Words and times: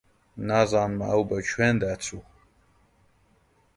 نازانم 0.47 0.99
ئەو 1.07 1.21
بە 1.29 1.37
کوێندا 1.49 1.93
چوو. 2.03 2.21